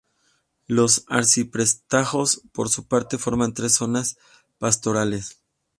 Los 0.65 1.05
Arciprestazgos, 1.09 2.41
por 2.53 2.69
su 2.69 2.87
parte, 2.87 3.19
forman 3.19 3.53
tres 3.53 3.75
zonas 3.75 4.17
pastorales. 4.57 5.43